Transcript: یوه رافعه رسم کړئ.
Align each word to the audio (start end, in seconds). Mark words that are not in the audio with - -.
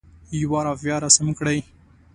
یوه 0.41 0.59
رافعه 0.65 0.97
رسم 1.05 1.27
کړئ. 1.37 1.59